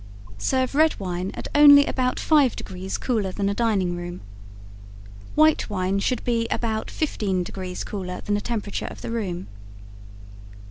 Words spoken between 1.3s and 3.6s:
at only about 5 degrees cooler than the